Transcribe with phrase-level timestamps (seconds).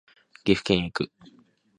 [0.43, 1.11] 岐阜県へ行く